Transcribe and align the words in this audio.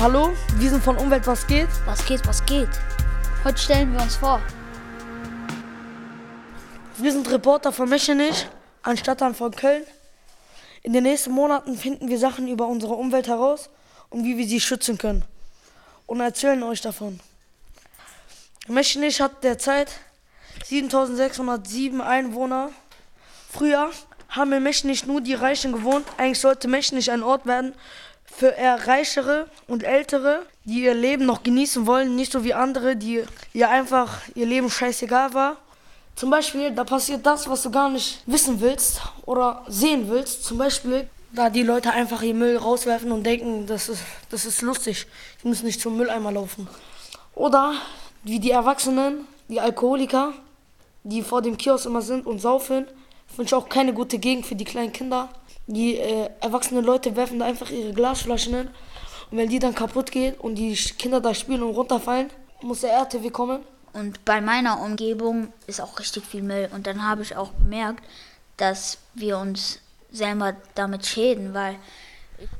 Hallo, 0.00 0.32
wir 0.56 0.70
sind 0.70 0.82
von 0.82 0.96
Umwelt 0.96 1.26
Was 1.26 1.46
geht? 1.46 1.68
Was 1.84 2.06
geht, 2.06 2.26
was 2.26 2.42
geht? 2.46 2.70
Heute 3.44 3.58
stellen 3.58 3.92
wir 3.92 4.00
uns 4.00 4.16
vor. 4.16 4.40
Wir 6.96 7.12
sind 7.12 7.30
Reporter 7.30 7.70
von 7.70 7.86
Mechenich, 7.86 8.46
ein 8.82 8.96
Stadtteil 8.96 9.34
von 9.34 9.50
Köln. 9.50 9.84
In 10.82 10.94
den 10.94 11.02
nächsten 11.02 11.32
Monaten 11.32 11.76
finden 11.76 12.08
wir 12.08 12.18
Sachen 12.18 12.48
über 12.48 12.66
unsere 12.66 12.94
Umwelt 12.94 13.28
heraus 13.28 13.68
und 14.08 14.24
wie 14.24 14.38
wir 14.38 14.46
sie 14.46 14.58
schützen 14.58 14.96
können. 14.96 15.22
Und 16.06 16.22
erzählen 16.22 16.62
euch 16.62 16.80
davon. 16.80 17.20
Mechenich 18.68 19.20
hat 19.20 19.44
derzeit 19.44 19.92
7607 20.64 22.00
Einwohner. 22.00 22.70
Früher 23.52 23.90
haben 24.30 24.52
in 24.54 24.62
Mechenich 24.62 25.04
nur 25.04 25.20
die 25.20 25.34
Reichen 25.34 25.72
gewohnt. 25.72 26.06
Eigentlich 26.16 26.40
sollte 26.40 26.68
Mechenich 26.68 27.10
ein 27.10 27.22
Ort 27.22 27.44
werden 27.44 27.74
für 28.36 28.48
eher 28.48 28.86
Reichere 28.86 29.46
und 29.66 29.82
Ältere, 29.82 30.42
die 30.64 30.84
ihr 30.84 30.94
Leben 30.94 31.26
noch 31.26 31.42
genießen 31.42 31.86
wollen. 31.86 32.16
Nicht 32.16 32.32
so 32.32 32.44
wie 32.44 32.54
andere, 32.54 32.96
die 32.96 33.24
ihr 33.52 33.68
einfach 33.68 34.18
ihr 34.34 34.46
Leben 34.46 34.70
scheißegal 34.70 35.34
war. 35.34 35.56
Zum 36.16 36.30
Beispiel, 36.30 36.70
da 36.70 36.84
passiert 36.84 37.24
das, 37.24 37.48
was 37.48 37.62
du 37.62 37.70
gar 37.70 37.88
nicht 37.88 38.22
wissen 38.26 38.60
willst 38.60 39.00
oder 39.24 39.64
sehen 39.68 40.08
willst. 40.08 40.44
Zum 40.44 40.58
Beispiel, 40.58 41.08
da 41.32 41.48
die 41.48 41.62
Leute 41.62 41.92
einfach 41.92 42.22
ihr 42.22 42.34
Müll 42.34 42.56
rauswerfen 42.56 43.12
und 43.12 43.24
denken, 43.24 43.66
das 43.66 43.88
ist, 43.88 44.02
das 44.30 44.44
ist 44.44 44.62
lustig. 44.62 45.06
Die 45.42 45.48
müssen 45.48 45.66
nicht 45.66 45.80
zum 45.80 45.96
Mülleimer 45.96 46.32
laufen. 46.32 46.68
Oder 47.34 47.74
wie 48.22 48.38
die 48.38 48.50
Erwachsenen, 48.50 49.26
die 49.48 49.60
Alkoholiker, 49.60 50.34
die 51.04 51.22
vor 51.22 51.40
dem 51.42 51.56
Kiosk 51.56 51.86
immer 51.86 52.02
sind 52.02 52.26
und 52.26 52.40
saufen. 52.40 52.86
Finde 53.30 53.44
ich 53.44 53.54
auch 53.54 53.68
keine 53.68 53.92
gute 53.92 54.18
Gegend 54.18 54.46
für 54.46 54.56
die 54.56 54.64
kleinen 54.64 54.92
Kinder. 54.92 55.28
Die 55.66 55.96
äh, 55.96 56.30
erwachsenen 56.40 56.84
Leute 56.84 57.14
werfen 57.16 57.38
da 57.38 57.46
einfach 57.46 57.70
ihre 57.70 57.92
Glasflaschen 57.92 58.54
hin. 58.54 58.70
Und 59.30 59.38
wenn 59.38 59.48
die 59.48 59.60
dann 59.60 59.74
kaputt 59.74 60.10
geht 60.10 60.40
und 60.40 60.56
die 60.56 60.74
Kinder 60.74 61.20
da 61.20 61.32
spielen 61.32 61.62
und 61.62 61.76
runterfallen, 61.76 62.30
muss 62.62 62.80
der 62.80 62.92
RTW 62.92 63.30
kommen. 63.30 63.60
Und 63.92 64.24
bei 64.24 64.40
meiner 64.40 64.80
Umgebung 64.80 65.52
ist 65.66 65.80
auch 65.80 65.98
richtig 65.98 66.24
viel 66.24 66.42
Müll. 66.42 66.68
Und 66.72 66.86
dann 66.86 67.08
habe 67.08 67.22
ich 67.22 67.36
auch 67.36 67.50
bemerkt, 67.52 68.04
dass 68.56 68.98
wir 69.14 69.38
uns 69.38 69.78
selber 70.10 70.56
damit 70.74 71.06
schäden, 71.06 71.54
weil, 71.54 71.76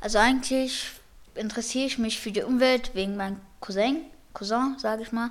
also 0.00 0.18
eigentlich 0.18 0.86
interessiere 1.34 1.86
ich 1.86 1.98
mich 1.98 2.18
für 2.20 2.30
die 2.30 2.42
Umwelt 2.42 2.94
wegen 2.94 3.16
meinem 3.16 3.40
Cousin, 3.60 4.02
Cousin, 4.32 4.76
sage 4.78 5.02
ich 5.02 5.12
mal, 5.12 5.30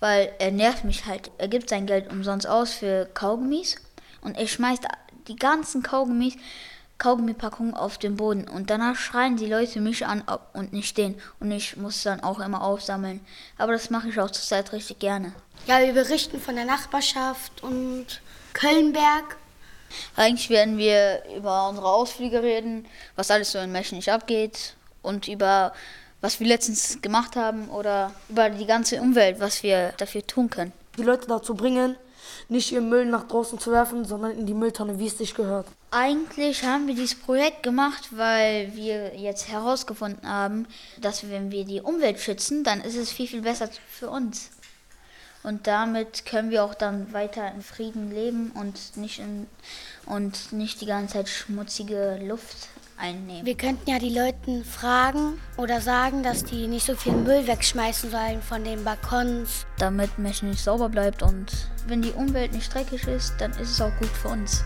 weil 0.00 0.32
er 0.38 0.50
nervt 0.50 0.84
mich 0.84 1.06
halt. 1.06 1.30
Er 1.38 1.48
gibt 1.48 1.70
sein 1.70 1.86
Geld 1.86 2.12
umsonst 2.12 2.46
aus 2.46 2.74
für 2.74 3.06
Kaugummis 3.14 3.76
und 4.24 4.36
er 4.36 4.48
schmeißt 4.48 4.84
die 5.28 5.36
ganzen 5.36 5.82
Kaugummis, 5.82 6.34
Kaugummipackungen 6.98 7.74
auf 7.74 7.98
den 7.98 8.16
Boden 8.16 8.48
und 8.48 8.70
danach 8.70 8.96
schreien 8.96 9.36
die 9.36 9.46
Leute 9.46 9.80
mich 9.80 10.06
an 10.06 10.22
und 10.52 10.72
nicht 10.72 10.96
den 10.96 11.20
und 11.40 11.50
ich 11.50 11.76
muss 11.76 12.02
dann 12.02 12.22
auch 12.22 12.40
immer 12.40 12.62
aufsammeln. 12.62 13.20
Aber 13.58 13.72
das 13.72 13.90
mache 13.90 14.08
ich 14.08 14.18
auch 14.20 14.30
zurzeit 14.30 14.72
richtig 14.72 15.00
gerne. 15.00 15.32
Ja, 15.66 15.80
wir 15.80 15.92
berichten 15.92 16.40
von 16.40 16.54
der 16.54 16.64
Nachbarschaft 16.64 17.62
und 17.62 18.20
Kölnberg. 18.52 19.36
Eigentlich 20.16 20.50
werden 20.50 20.78
wir 20.78 21.22
über 21.36 21.68
unsere 21.68 21.88
Ausflüge 21.88 22.42
reden, 22.42 22.86
was 23.16 23.30
alles 23.30 23.52
so 23.52 23.58
in 23.58 23.72
Meschen 23.72 23.96
nicht 23.96 24.10
abgeht 24.10 24.74
und 25.02 25.28
über 25.28 25.72
was 26.20 26.40
wir 26.40 26.46
letztens 26.46 27.02
gemacht 27.02 27.36
haben 27.36 27.68
oder 27.68 28.12
über 28.30 28.48
die 28.48 28.64
ganze 28.64 29.00
Umwelt, 29.00 29.40
was 29.40 29.62
wir 29.62 29.92
dafür 29.98 30.26
tun 30.26 30.48
können. 30.48 30.72
Die 30.96 31.02
Leute 31.02 31.26
dazu 31.26 31.54
bringen, 31.54 31.96
nicht 32.48 32.72
ihren 32.72 32.88
Müll 32.88 33.06
nach 33.06 33.24
draußen 33.24 33.58
zu 33.58 33.70
werfen, 33.70 34.04
sondern 34.04 34.32
in 34.32 34.46
die 34.46 34.54
Mülltonne, 34.54 34.98
wie 34.98 35.06
es 35.06 35.18
sich 35.18 35.34
gehört. 35.34 35.66
Eigentlich 35.90 36.64
haben 36.64 36.86
wir 36.86 36.94
dieses 36.94 37.14
Projekt 37.14 37.62
gemacht, 37.62 38.08
weil 38.10 38.74
wir 38.74 39.16
jetzt 39.16 39.48
herausgefunden 39.48 40.28
haben, 40.28 40.66
dass 41.00 41.28
wenn 41.28 41.50
wir 41.50 41.64
die 41.64 41.80
Umwelt 41.80 42.18
schützen, 42.18 42.64
dann 42.64 42.80
ist 42.80 42.96
es 42.96 43.12
viel, 43.12 43.28
viel 43.28 43.42
besser 43.42 43.68
für 43.88 44.10
uns. 44.10 44.50
Und 45.42 45.66
damit 45.66 46.24
können 46.24 46.50
wir 46.50 46.64
auch 46.64 46.74
dann 46.74 47.12
weiter 47.12 47.52
in 47.52 47.62
Frieden 47.62 48.10
leben 48.10 48.50
und 48.54 48.96
nicht, 48.96 49.18
in, 49.18 49.46
und 50.06 50.52
nicht 50.52 50.80
die 50.80 50.86
ganze 50.86 51.14
Zeit 51.14 51.28
schmutzige 51.28 52.18
Luft 52.22 52.68
einnehmen. 52.96 53.44
Wir 53.44 53.56
könnten 53.56 53.88
ja 53.88 53.98
die 53.98 54.14
Leute 54.14 54.64
fragen 54.64 55.40
oder 55.56 55.80
sagen, 55.80 56.22
dass 56.22 56.44
die 56.44 56.66
nicht 56.66 56.86
so 56.86 56.94
viel 56.94 57.12
Müll 57.12 57.46
wegschmeißen 57.46 58.10
sollen 58.10 58.42
von 58.42 58.64
den 58.64 58.84
Balkons. 58.84 59.66
Damit 59.78 60.18
Menschen 60.18 60.50
nicht 60.50 60.62
sauber 60.62 60.88
bleibt 60.88 61.22
und 61.22 61.46
wenn 61.86 62.02
die 62.02 62.12
Umwelt 62.12 62.52
nicht 62.52 62.72
dreckig 62.72 63.06
ist, 63.06 63.34
dann 63.38 63.52
ist 63.52 63.70
es 63.70 63.80
auch 63.80 63.94
gut 63.98 64.08
für 64.08 64.28
uns. 64.28 64.64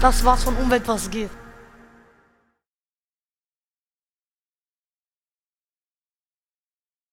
Das 0.00 0.24
war's 0.24 0.44
von 0.44 0.56
Umwelt, 0.56 0.86
was 0.86 1.10
geht. 1.10 1.30